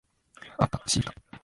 [0.57, 0.81] あった。
[0.87, 1.13] シールだ。